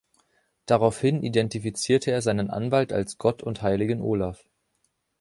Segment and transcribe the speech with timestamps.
[0.65, 4.49] Daraufhin identifizierte er seinen Anwalt als Gott und Heiligen Olaf.